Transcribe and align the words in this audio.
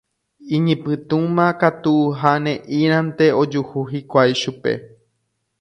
Iñipytũma 0.55 1.45
katu 1.61 1.93
ha 2.19 2.31
ne'írãnte 2.43 3.25
ojuhu 3.41 3.79
hikuái 3.93 4.31
chupe. 4.41 4.71